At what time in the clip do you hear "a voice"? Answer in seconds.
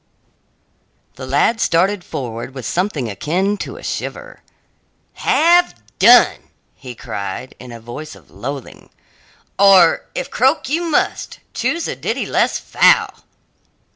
7.71-8.15